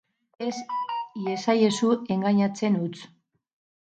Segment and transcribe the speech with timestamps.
[0.45, 0.53] Ez
[1.25, 3.01] iezaiezu engainatzen utz!